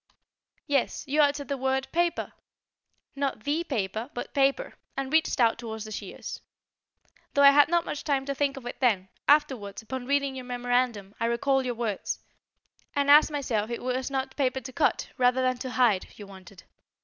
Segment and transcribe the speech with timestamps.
[0.65, 2.33] "Yes, you uttered the word 'paper!'
[3.15, 6.41] not the paper, but 'paper!' and reached out towards the shears.
[7.35, 10.45] Though I had not much time to think of it then, afterwards upon reading your
[10.45, 12.17] memorandum I recalled your words,
[12.95, 16.25] and asked myself if it was not paper to cut, rather than to hide, you
[16.25, 16.63] wanted.